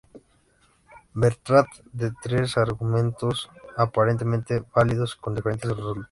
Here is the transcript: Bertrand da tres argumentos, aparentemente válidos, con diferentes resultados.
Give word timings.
Bertrand 1.13 1.67
da 1.99 2.09
tres 2.23 2.57
argumentos, 2.57 3.51
aparentemente 3.77 4.63
válidos, 4.75 5.15
con 5.15 5.35
diferentes 5.35 5.69
resultados. 5.69 5.99